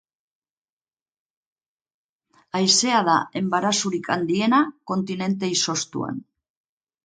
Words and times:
Haizea 2.61 3.03
da 3.09 3.19
enbarazurik 3.43 4.13
handiena 4.17 4.65
kontinente 4.95 5.55
izoztuan. 5.61 6.23